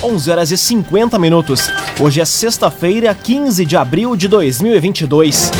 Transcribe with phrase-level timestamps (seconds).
[0.00, 1.72] 11 horas e 50 minutos.
[1.98, 5.50] Hoje é sexta-feira, 15 de abril de 2022.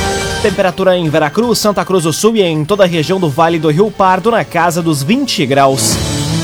[0.40, 3.68] Temperatura em Veracruz, Santa Cruz do Sul e em toda a região do Vale do
[3.68, 5.96] Rio Pardo na casa dos 20 graus.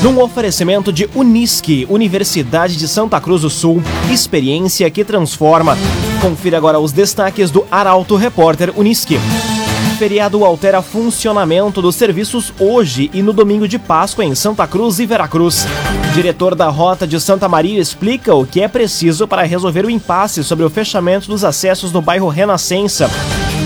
[0.03, 3.81] Num oferecimento de Unisque, Universidade de Santa Cruz do Sul,
[4.11, 5.77] experiência que transforma.
[6.21, 9.17] Confira agora os destaques do Arauto Repórter Unisque.
[9.95, 15.05] Feriado altera funcionamento dos serviços hoje e no domingo de Páscoa em Santa Cruz e
[15.05, 15.65] Veracruz.
[16.13, 20.43] Diretor da Rota de Santa Maria explica o que é preciso para resolver o impasse
[20.43, 23.09] sobre o fechamento dos acessos no bairro Renascença.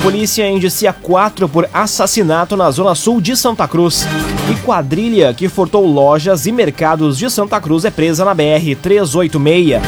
[0.03, 4.05] Polícia indicia quatro por assassinato na zona sul de Santa Cruz.
[4.51, 9.81] E quadrilha que furtou lojas e mercados de Santa Cruz é presa na BR 386.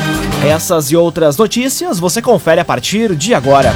[0.44, 3.76] Essas e outras notícias você confere a partir de agora.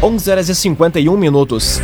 [0.00, 1.80] 11 horas e 51 minutos.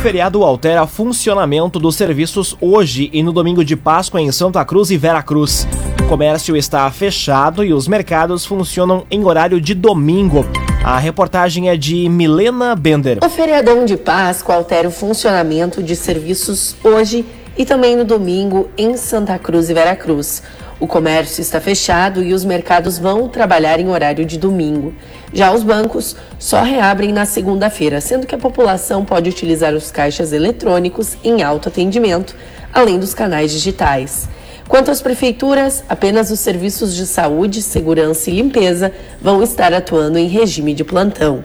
[0.00, 4.96] Feriado altera funcionamento dos serviços hoje e no domingo de Páscoa em Santa Cruz e
[4.96, 5.68] Veracruz.
[6.02, 10.46] O comércio está fechado e os mercados funcionam em horário de domingo.
[10.82, 13.18] A reportagem é de Milena Bender.
[13.22, 18.96] O feriadão de Páscoa altera o funcionamento de serviços hoje e também no domingo em
[18.96, 20.42] Santa Cruz e Veracruz.
[20.80, 24.94] O comércio está fechado e os mercados vão trabalhar em horário de domingo.
[25.32, 30.32] Já os bancos só reabrem na segunda-feira, sendo que a população pode utilizar os caixas
[30.32, 32.34] eletrônicos em alto atendimento,
[32.72, 34.28] além dos canais digitais.
[34.68, 40.28] Quanto às prefeituras, apenas os serviços de saúde, segurança e limpeza vão estar atuando em
[40.28, 41.42] regime de plantão.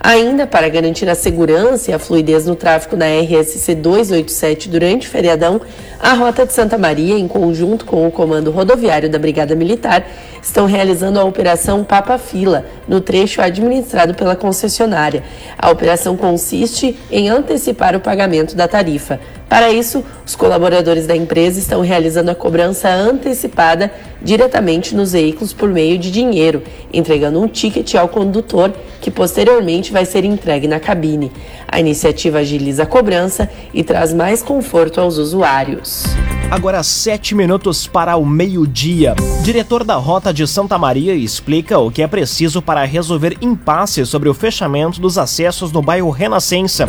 [0.00, 5.10] Ainda para garantir a segurança e a fluidez no tráfego na RSC 287 durante o
[5.10, 5.60] feriadão,
[5.98, 10.06] a Rota de Santa Maria, em conjunto com o Comando Rodoviário da Brigada Militar,
[10.42, 15.24] estão realizando a Operação Papa Fila, no trecho administrado pela concessionária.
[15.58, 19.18] A operação consiste em antecipar o pagamento da tarifa.
[19.48, 25.68] Para isso, os colaboradores da empresa estão realizando a cobrança antecipada diretamente nos veículos por
[25.68, 26.62] meio de dinheiro,
[26.92, 31.32] entregando um ticket ao condutor que posteriormente vai ser entregue na cabine.
[31.66, 36.04] A iniciativa agiliza a cobrança e traz mais conforto aos usuários.
[36.50, 39.14] Agora sete minutos para o meio-dia.
[39.42, 44.28] Diretor da Rota de Santa Maria explica o que é preciso para resolver impasse sobre
[44.28, 46.86] o fechamento dos acessos no bairro Renascença.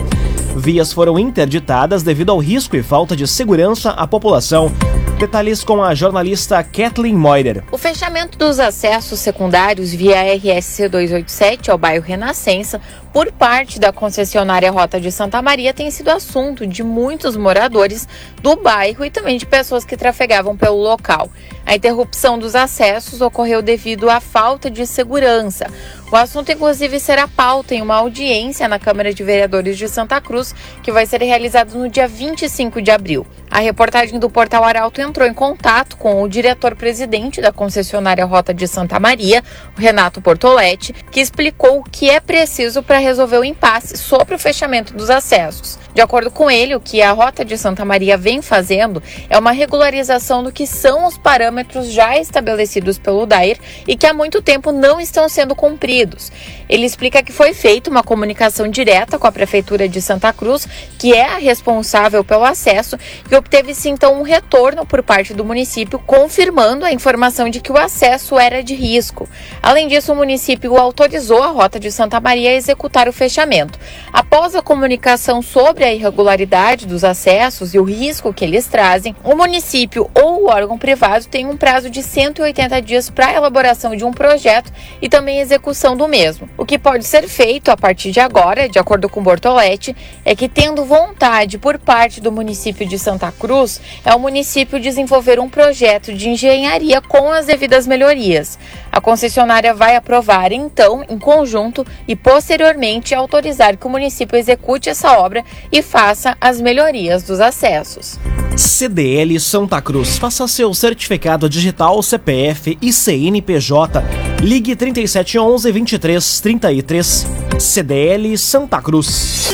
[0.57, 4.69] Vias foram interditadas devido ao risco e falta de segurança à população.
[5.17, 7.63] Detalhes com a jornalista Kathleen Moider.
[7.71, 12.79] O fechamento dos acessos secundários via RSC 287 ao bairro Renascença
[13.11, 18.07] por parte da concessionária Rota de Santa Maria tem sido assunto de muitos moradores
[18.43, 21.31] do bairro e também de pessoas que trafegavam pelo local.
[21.67, 25.67] A interrupção dos acessos ocorreu devido à falta de segurança.
[26.09, 30.55] O assunto, inclusive, será pauta em uma audiência na Câmara de Vereadores de Santa Cruz,
[30.81, 33.27] que vai ser realizada no dia 25 de abril.
[33.51, 38.65] A reportagem do Portal Arauto entrou em contato com o diretor-presidente da concessionária Rota de
[38.65, 39.43] Santa Maria,
[39.77, 44.93] Renato Portoletti, que explicou o que é preciso para resolver o impasse sobre o fechamento
[44.93, 45.77] dos acessos.
[45.97, 49.51] De acordo com ele, o que a Rota de Santa Maria vem fazendo é uma
[49.51, 54.71] regularização do que são os parâmetros já estabelecidos pelo DAIR e que há muito tempo
[54.71, 56.31] não estão sendo cumpridos.
[56.69, 60.67] Ele explica que foi feita uma comunicação direta com a Prefeitura de Santa Cruz,
[60.99, 62.95] que é a responsável pelo acesso,
[63.31, 67.77] e obteve-se então um retorno por parte do município, confirmando a informação de que o
[67.77, 69.27] acesso era de risco.
[69.63, 73.79] Além disso, o município autorizou a Rota de Santa Maria a executar o fechamento.
[74.13, 79.35] Após a comunicação sobre a irregularidade dos acessos e o risco que eles trazem, o
[79.35, 84.03] município ou o órgão privado tem um prazo de 180 dias para a elaboração de
[84.03, 86.49] um projeto e também execução do mesmo.
[86.57, 90.49] O que pode ser feito a partir de agora, de acordo com Bortoletti, é que
[90.49, 96.13] tendo vontade por parte do município de Santa Cruz, é o município desenvolver um projeto
[96.13, 98.59] de engenharia com as devidas melhorias.
[98.97, 105.19] A concessionária vai aprovar então, em conjunto, e posteriormente autorizar que o município execute essa
[105.19, 108.17] obra e faça as melhorias dos acessos.
[108.55, 110.17] CDL Santa Cruz.
[110.17, 114.01] Faça seu certificado digital CPF e CNPJ.
[114.41, 117.27] Ligue 3711 2333.
[117.59, 119.51] CDL Santa Cruz.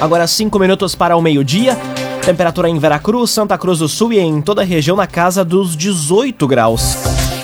[0.00, 1.78] Agora cinco minutos para o meio-dia.
[2.24, 5.76] Temperatura em Veracruz, Santa Cruz do Sul e em toda a região na casa dos
[5.76, 6.96] 18 graus.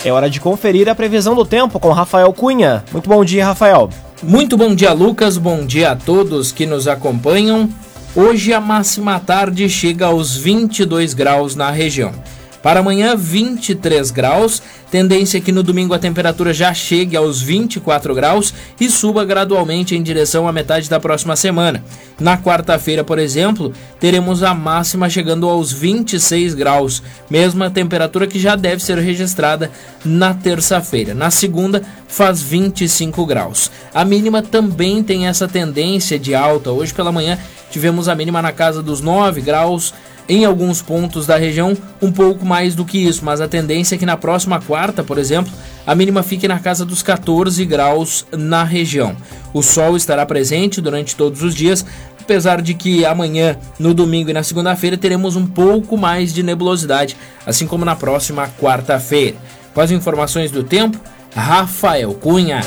[0.02, 2.82] É hora de conferir a previsão do tempo com Rafael Cunha.
[2.90, 3.90] Muito bom dia, Rafael.
[4.22, 5.36] Muito bom dia, Lucas.
[5.36, 7.68] Bom dia a todos que nos acompanham.
[8.16, 12.12] Hoje a máxima tarde chega aos 22 graus na região.
[12.62, 14.62] Para amanhã, 23 graus.
[14.90, 20.02] Tendência que no domingo a temperatura já chegue aos 24 graus e suba gradualmente em
[20.02, 21.82] direção à metade da próxima semana.
[22.18, 28.56] Na quarta-feira, por exemplo, teremos a máxima chegando aos 26 graus, mesma temperatura que já
[28.56, 29.70] deve ser registrada
[30.04, 31.14] na terça-feira.
[31.14, 33.70] Na segunda, faz 25 graus.
[33.94, 36.72] A mínima também tem essa tendência de alta.
[36.72, 37.38] Hoje pela manhã
[37.70, 39.94] tivemos a mínima na casa dos 9 graus
[40.30, 43.98] em alguns pontos da região um pouco mais do que isso, mas a tendência é
[43.98, 45.52] que na próxima quarta, por exemplo,
[45.84, 49.16] a mínima fique na casa dos 14 graus na região.
[49.52, 51.84] O sol estará presente durante todos os dias,
[52.20, 57.16] apesar de que amanhã, no domingo e na segunda-feira teremos um pouco mais de nebulosidade,
[57.44, 59.36] assim como na próxima quarta-feira.
[59.74, 60.96] Com as informações do tempo,
[61.34, 62.60] Rafael Cunha.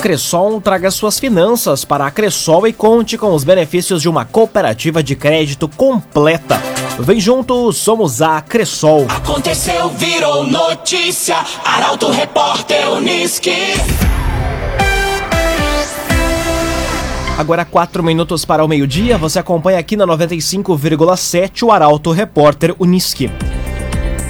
[0.00, 5.02] Cressol traga suas finanças para a Cressol e conte com os benefícios de uma cooperativa
[5.02, 6.60] de crédito completa.
[6.98, 9.06] Vem junto, somos a Cressol.
[9.08, 11.36] Aconteceu, virou notícia.
[11.64, 13.74] Arauto Repórter Uniski.
[17.36, 23.28] Agora, quatro minutos para o meio-dia, você acompanha aqui na 95,7 o Arauto Repórter Uniski.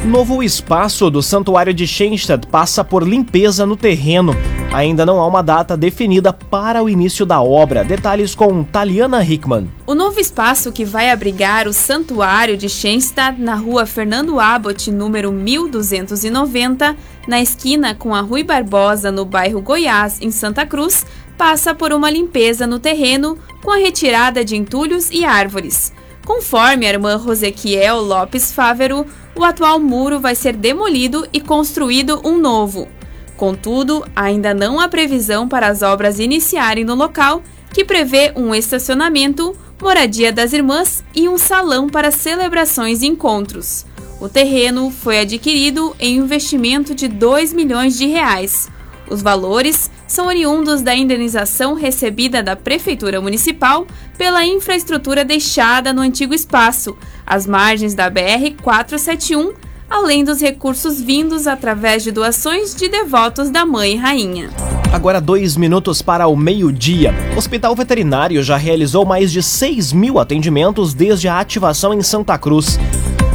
[0.05, 4.37] Novo espaço do Santuário de Schenstadt passa por limpeza no terreno.
[4.71, 7.83] Ainda não há uma data definida para o início da obra.
[7.83, 9.67] Detalhes com Taliana Hickman.
[9.87, 15.33] O novo espaço que vai abrigar o Santuário de Schenstadt na rua Fernando Abbott, número
[15.33, 16.95] 1290,
[17.27, 21.07] na esquina com a Rui Barbosa, no bairro Goiás, em Santa Cruz,
[21.39, 25.95] passa por uma limpeza no terreno com a retirada de entulhos e árvores.
[26.27, 32.39] Conforme a irmã Rosequiel Lopes Fávero, o atual muro vai ser demolido e construído um
[32.39, 32.89] novo.
[33.37, 37.43] Contudo, ainda não há previsão para as obras iniciarem no local,
[37.73, 43.85] que prevê um estacionamento, moradia das irmãs e um salão para celebrações e encontros.
[44.21, 48.69] O terreno foi adquirido em investimento de 2 milhões de reais.
[49.09, 53.87] Os valores são oriundos da indenização recebida da Prefeitura Municipal
[54.17, 56.97] pela infraestrutura deixada no antigo espaço,
[57.27, 59.53] às margens da BR-471,
[59.89, 64.51] além dos recursos vindos através de doações de devotos da Mãe Rainha.
[64.93, 67.13] Agora dois minutos para o meio-dia.
[67.35, 72.39] O Hospital Veterinário já realizou mais de 6 mil atendimentos desde a ativação em Santa
[72.39, 72.79] Cruz.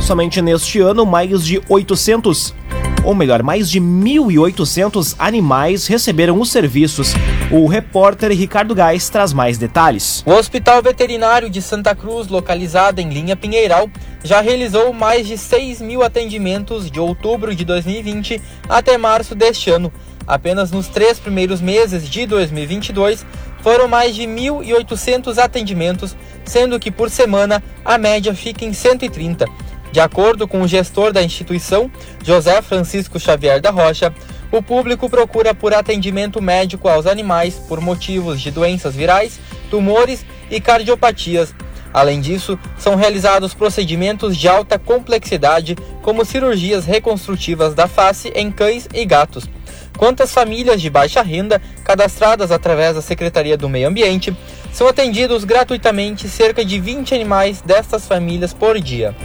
[0.01, 2.56] Somente neste ano, mais de 800
[3.04, 7.13] ou melhor, mais de 1.800 animais receberam os serviços.
[7.51, 10.24] O repórter Ricardo Gás traz mais detalhes.
[10.25, 13.90] O Hospital Veterinário de Santa Cruz, localizado em Linha Pinheiral,
[14.24, 19.92] já realizou mais de 6 mil atendimentos de outubro de 2020 até março deste ano.
[20.28, 23.25] Apenas nos três primeiros meses de 2022
[23.63, 26.16] foram mais de 1.800 atendimentos,
[26.46, 29.46] sendo que por semana a média fica em 130.
[29.91, 31.91] De acordo com o gestor da instituição,
[32.24, 34.13] José Francisco Xavier da Rocha,
[34.51, 39.39] o público procura por atendimento médico aos animais por motivos de doenças virais,
[39.69, 41.53] tumores e cardiopatias.
[41.91, 48.88] Além disso, são realizados procedimentos de alta complexidade, como cirurgias reconstrutivas da face em cães
[48.94, 49.50] e gatos.
[49.98, 54.36] Quanto às famílias de baixa renda, cadastradas através da Secretaria do Meio Ambiente,
[54.73, 59.15] são atendidos gratuitamente cerca de 20 animais destas famílias por dia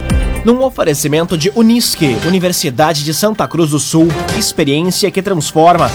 [0.45, 5.89] num oferecimento de Unisque, Universidade de Santa Cruz do Sul, experiência que transforma.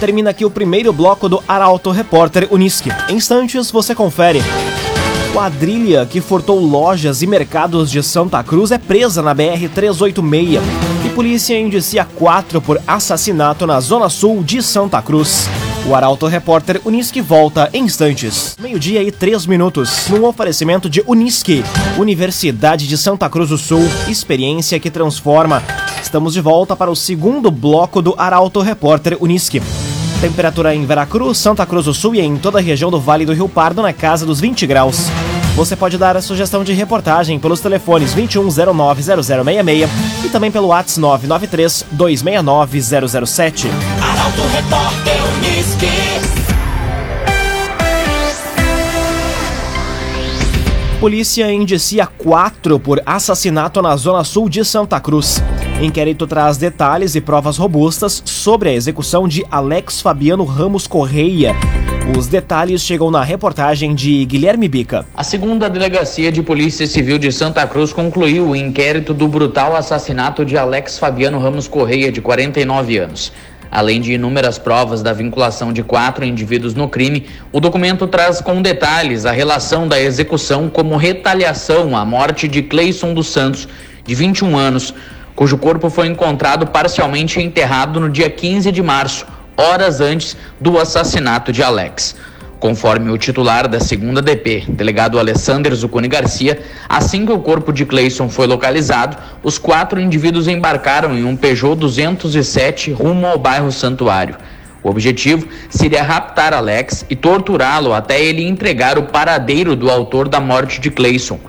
[0.00, 2.90] Termina aqui o primeiro bloco do Arauto Repórter Unisque.
[3.10, 4.42] Em instantes você confere.
[5.34, 10.60] Quadrilha que furtou lojas e mercados de Santa Cruz é presa na BR-386
[11.04, 15.46] e polícia indicia quatro por assassinato na zona sul de Santa Cruz.
[15.86, 18.56] O Arauto Repórter Unisque volta em instantes.
[18.60, 20.08] Meio-dia e três minutos.
[20.08, 21.64] Num oferecimento de Unisque,
[21.98, 23.82] Universidade de Santa Cruz do Sul.
[24.08, 25.62] Experiência que transforma.
[26.02, 29.62] Estamos de volta para o segundo bloco do Arauto Repórter Unisque.
[30.20, 33.32] Temperatura em Veracruz, Santa Cruz do Sul e em toda a região do Vale do
[33.32, 35.06] Rio Pardo na casa dos 20 graus.
[35.56, 39.88] Você pode dar a sugestão de reportagem pelos telefones 2109-0066
[40.24, 42.80] e também pelo WhatsApp 993 269
[43.26, 43.68] 007.
[44.30, 45.20] Arauto Repórter
[51.00, 55.42] Polícia indicia quatro por assassinato na zona sul de Santa Cruz.
[55.80, 61.56] Inquérito traz detalhes e provas robustas sobre a execução de Alex Fabiano Ramos Correia.
[62.16, 65.06] Os detalhes chegam na reportagem de Guilherme Bica.
[65.16, 70.44] A segunda delegacia de Polícia Civil de Santa Cruz concluiu o inquérito do brutal assassinato
[70.44, 73.32] de Alex Fabiano Ramos Correia, de 49 anos.
[73.70, 78.60] Além de inúmeras provas da vinculação de quatro indivíduos no crime, o documento traz com
[78.60, 83.68] detalhes a relação da execução como retaliação à morte de Cleison dos Santos,
[84.04, 84.92] de 21 anos,
[85.36, 89.24] cujo corpo foi encontrado parcialmente enterrado no dia 15 de março,
[89.56, 92.16] horas antes do assassinato de Alex.
[92.60, 97.86] Conforme o titular da segunda DP, delegado Alessandro Zuconi Garcia, assim que o corpo de
[97.86, 104.36] Cleison foi localizado, os quatro indivíduos embarcaram em um Peugeot 207 rumo ao bairro Santuário.
[104.82, 110.38] O objetivo seria raptar Alex e torturá-lo até ele entregar o paradeiro do autor da
[110.38, 111.40] morte de Cleison.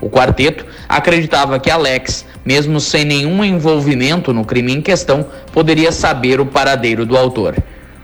[0.00, 6.40] O quarteto acreditava que Alex, mesmo sem nenhum envolvimento no crime em questão, poderia saber
[6.40, 7.54] o paradeiro do autor.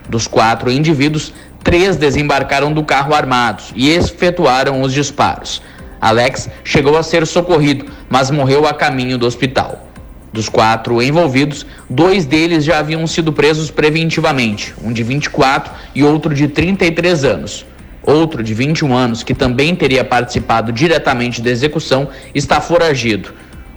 [0.08, 5.62] Dos quatro indivíduos, três desembarcaram do carro armados e efetuaram os disparos.
[6.00, 9.86] Alex chegou a ser socorrido, mas morreu a caminho do hospital.
[10.32, 16.32] Dos quatro envolvidos, dois deles já haviam sido presos preventivamente, um de 24 e outro
[16.32, 17.66] de 33 anos.
[18.02, 23.34] Outro de 21 anos, que também teria participado diretamente da execução, está foragido.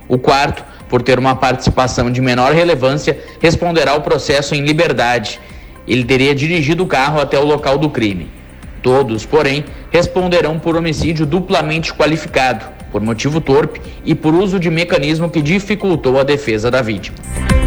[0.08, 5.42] O quarto, por ter uma participação de menor relevância, responderá ao processo em liberdade
[5.88, 8.28] ele teria dirigido o carro até o local do crime.
[8.82, 15.30] Todos, porém, responderão por homicídio duplamente qualificado, por motivo torpe e por uso de mecanismo
[15.30, 17.18] que dificultou a defesa da vítima.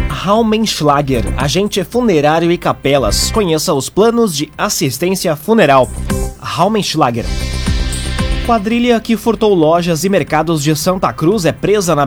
[0.09, 3.31] Raumenschlager, agente funerário e capelas.
[3.31, 5.89] Conheça os planos de assistência funeral.
[6.39, 7.25] Raumenschlager.
[8.45, 12.05] Quadrilha que furtou lojas e mercados de Santa Cruz é presa na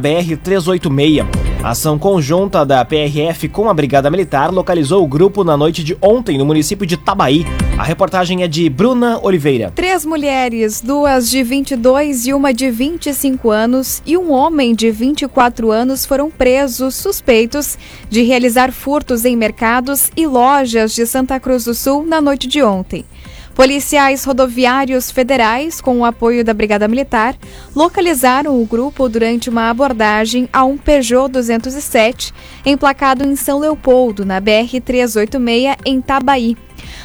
[1.60, 1.64] BR-386.
[1.64, 6.38] Ação conjunta da PRF com a Brigada Militar localizou o grupo na noite de ontem
[6.38, 7.44] no município de Tabaí.
[7.78, 9.70] A reportagem é de Bruna Oliveira.
[9.74, 15.70] Três mulheres, duas de 22 e uma de 25 anos, e um homem de 24
[15.70, 21.74] anos foram presos suspeitos de realizar furtos em mercados e lojas de Santa Cruz do
[21.74, 23.04] Sul na noite de ontem.
[23.54, 27.36] Policiais rodoviários federais, com o apoio da Brigada Militar,
[27.74, 32.32] localizaram o grupo durante uma abordagem a um Peugeot 207,
[32.64, 36.56] emplacado em São Leopoldo, na BR-386, em Tabaí.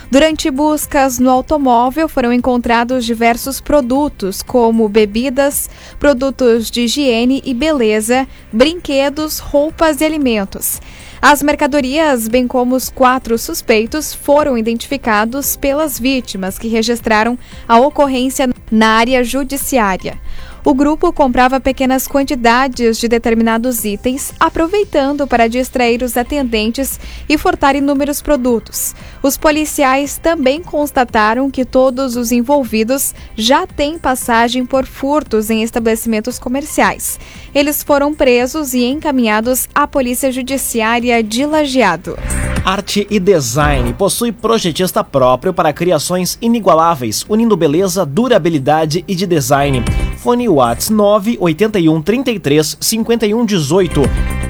[0.09, 8.27] Durante buscas no automóvel foram encontrados diversos produtos, como bebidas, produtos de higiene e beleza,
[8.53, 10.79] brinquedos, roupas e alimentos.
[11.22, 18.50] As mercadorias, bem como os quatro suspeitos, foram identificados pelas vítimas que registraram a ocorrência
[18.72, 20.19] na área judiciária.
[20.65, 27.75] O grupo comprava pequenas quantidades de determinados itens, aproveitando para distrair os atendentes e furtar
[27.75, 28.95] inúmeros produtos.
[29.22, 36.39] Os policiais também constataram que todos os envolvidos já têm passagem por furtos em estabelecimentos
[36.39, 37.19] comerciais.
[37.53, 42.17] Eles foram presos e encaminhados à Polícia Judiciária de Lajeado.
[42.65, 49.84] Arte e Design possui projetista próprio para criações inigualáveis, unindo beleza, durabilidade e de design.
[50.25, 54.01] Fone Whats 981 33 51 18.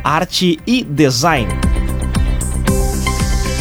[0.01, 1.49] Arte e Design.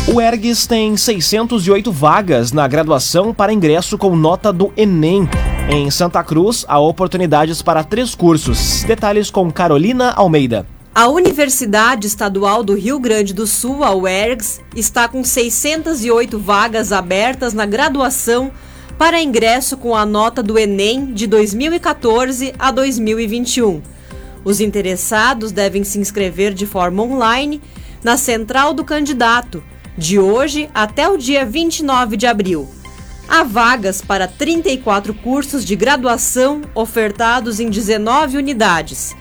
[0.06, 5.28] O ERGS tem 608 vagas na graduação para ingresso com nota do Enem.
[5.68, 8.85] Em Santa Cruz, há oportunidades para três cursos.
[8.85, 10.64] Detalhes com Carolina Almeida.
[10.94, 17.52] A Universidade Estadual do Rio Grande do Sul, a UERGS, está com 608 vagas abertas
[17.52, 18.52] na graduação
[18.98, 23.82] para ingresso com a nota do Enem de 2014 a 2021.
[24.44, 27.60] Os interessados devem se inscrever de forma online
[28.02, 29.62] na Central do Candidato,
[29.96, 32.68] de hoje até o dia 29 de abril.
[33.26, 39.16] Há vagas para 34 cursos de graduação ofertados em 19 unidades.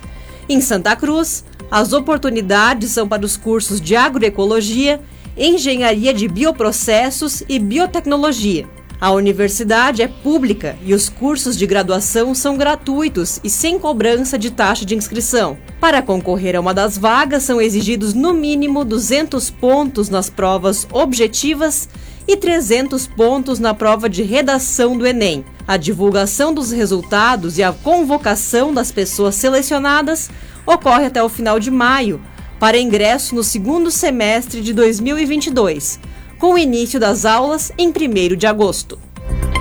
[0.48, 5.02] Em Santa Cruz, as oportunidades são para os cursos de agroecologia,
[5.36, 8.68] engenharia de bioprocessos e biotecnologia.
[9.04, 14.50] A universidade é pública e os cursos de graduação são gratuitos e sem cobrança de
[14.50, 15.58] taxa de inscrição.
[15.78, 21.90] Para concorrer a uma das vagas, são exigidos no mínimo 200 pontos nas provas objetivas
[22.26, 25.44] e 300 pontos na prova de redação do Enem.
[25.68, 30.30] A divulgação dos resultados e a convocação das pessoas selecionadas
[30.66, 32.22] ocorre até o final de maio,
[32.58, 36.00] para ingresso no segundo semestre de 2022
[36.40, 38.98] com o início das aulas em 1 de agosto.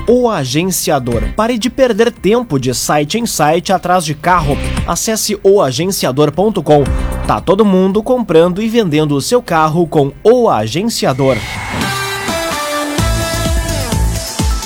[0.09, 1.23] O agenciador.
[1.37, 4.57] Pare de perder tempo de site em site atrás de carro.
[4.87, 6.85] Acesse oagenciador.com.
[7.27, 11.37] Tá todo mundo comprando e vendendo o seu carro com o agenciador.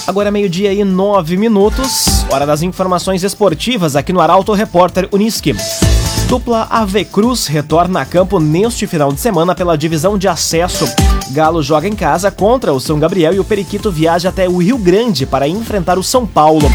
[0.06, 5.52] Agora é meio-dia e nove minutos, hora das informações esportivas aqui no Arauto Repórter Uniski.
[6.28, 10.84] Dupla Ave Cruz retorna a campo neste final de semana pela divisão de acesso.
[11.30, 14.76] Galo joga em casa contra o São Gabriel e o Periquito viaja até o Rio
[14.76, 16.68] Grande para enfrentar o São Paulo.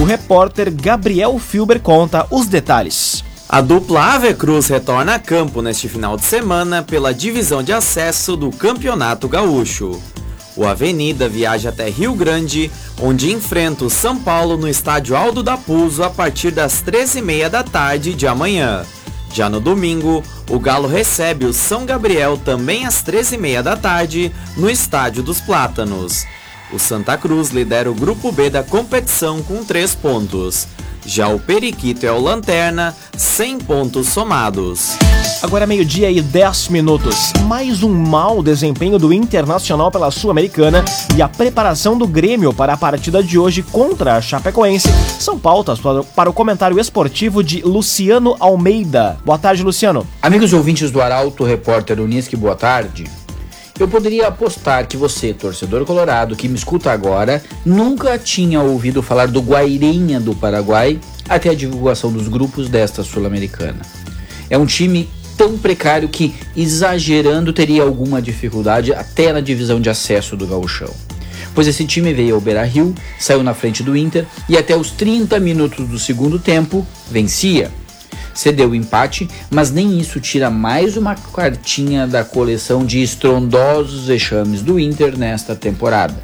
[0.00, 3.22] O repórter Gabriel Filber conta os detalhes.
[3.46, 8.34] A dupla Ave Cruz retorna a campo neste final de semana pela divisão de acesso
[8.38, 10.00] do Campeonato Gaúcho.
[10.56, 12.70] O Avenida viaja até Rio Grande,
[13.00, 17.62] onde enfrenta o São Paulo no estádio Aldo da Puso a partir das 13h30 da
[17.64, 18.84] tarde de amanhã.
[19.32, 24.70] Já no domingo, o Galo recebe o São Gabriel também às 13h30 da tarde no
[24.70, 26.24] Estádio dos Plátanos.
[26.72, 30.68] O Santa Cruz lidera o grupo B da competição com 3 pontos.
[31.06, 34.96] Já o Periquito é o Lanterna, 100 pontos somados.
[35.42, 37.32] Agora é meio-dia e 10 minutos.
[37.46, 40.82] Mais um mau desempenho do Internacional pela Sul-Americana
[41.14, 44.88] e a preparação do Grêmio para a partida de hoje contra a Chapecoense
[45.20, 45.78] são pautas
[46.16, 49.18] para o comentário esportivo de Luciano Almeida.
[49.24, 50.06] Boa tarde, Luciano.
[50.22, 53.04] Amigos ouvintes do Arauto, repórter Unisque, boa tarde.
[53.78, 59.26] Eu poderia apostar que você, torcedor colorado, que me escuta agora, nunca tinha ouvido falar
[59.26, 63.80] do Guairinha do Paraguai até a divulgação dos grupos desta Sul-Americana.
[64.48, 70.36] É um time tão precário que, exagerando, teria alguma dificuldade até na divisão de acesso
[70.36, 70.94] do gauchão.
[71.52, 75.40] Pois esse time veio ao Beira-Rio, saiu na frente do Inter e até os 30
[75.40, 77.72] minutos do segundo tempo vencia
[78.32, 84.62] cedeu o empate, mas nem isso tira mais uma cartinha da coleção de estrondosos vexames
[84.62, 86.14] do Inter nesta temporada.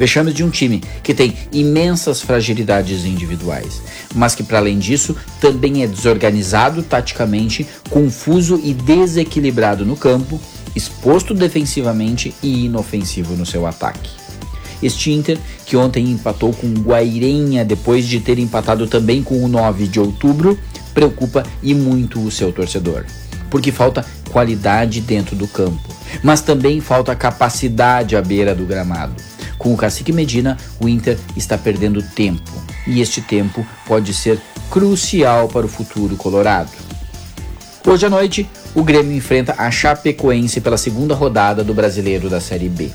[0.00, 3.82] Vexames de um time que tem imensas fragilidades individuais,
[4.14, 10.40] mas que, para além disso, também é desorganizado taticamente, confuso e desequilibrado no campo,
[10.74, 14.08] exposto defensivamente e inofensivo no seu ataque.
[14.82, 19.48] Este Inter, que ontem empatou com o Guairenha depois de ter empatado também com o
[19.48, 20.58] 9 de outubro,
[20.94, 23.04] preocupa e muito o seu torcedor.
[23.50, 25.80] Porque falta qualidade dentro do campo,
[26.22, 29.14] mas também falta capacidade à beira do gramado.
[29.58, 32.50] Com o Cacique Medina, o Inter está perdendo tempo,
[32.86, 36.70] e este tempo pode ser crucial para o futuro colorado.
[37.86, 42.68] Hoje à noite, o Grêmio enfrenta a Chapecoense pela segunda rodada do Brasileiro da Série
[42.68, 42.90] B.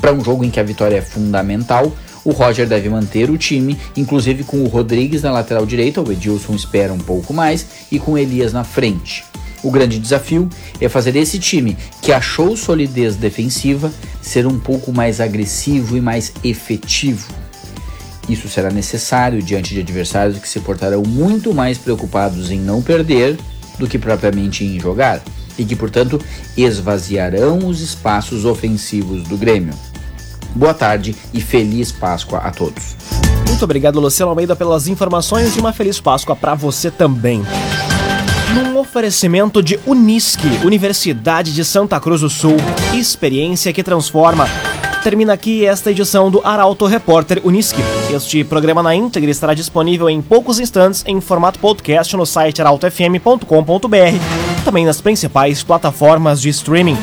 [0.00, 1.92] Para um jogo em que a vitória é fundamental,
[2.24, 6.54] o Roger deve manter o time, inclusive com o Rodrigues na lateral direita, o Edilson
[6.54, 9.24] espera um pouco mais, e com Elias na frente.
[9.62, 10.48] O grande desafio
[10.80, 16.32] é fazer esse time, que achou solidez defensiva, ser um pouco mais agressivo e mais
[16.42, 17.28] efetivo.
[18.28, 23.36] Isso será necessário diante de adversários que se portarão muito mais preocupados em não perder
[23.78, 25.22] do que propriamente em jogar,
[25.58, 26.20] e que, portanto,
[26.56, 29.74] esvaziarão os espaços ofensivos do Grêmio.
[30.54, 32.96] Boa tarde e feliz Páscoa a todos.
[33.46, 37.42] Muito obrigado, Luciano Almeida, pelas informações e uma feliz Páscoa para você também.
[38.54, 42.56] Num oferecimento de Unisque, Universidade de Santa Cruz do Sul,
[42.92, 44.48] experiência que transforma.
[45.04, 47.80] Termina aqui esta edição do Arauto Repórter Unisque.
[48.14, 53.44] Este programa na íntegra estará disponível em poucos instantes em formato podcast no site arautofm.com.br,
[54.64, 56.98] também nas principais plataformas de streaming.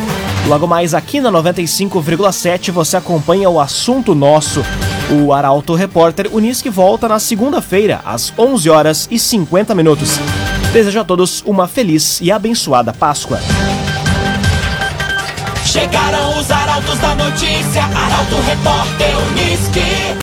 [0.45, 4.63] Logo mais aqui na 95,7 você acompanha o assunto nosso.
[5.09, 10.19] O Arauto Repórter Unisque volta na segunda-feira, às 11 horas e 50 minutos.
[10.73, 13.39] Desejo a todos uma feliz e abençoada Páscoa.
[15.65, 20.17] Chegaram os arautos da notícia, Arauto Repórter Unisque.